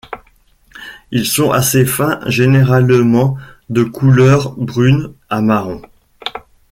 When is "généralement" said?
2.25-3.37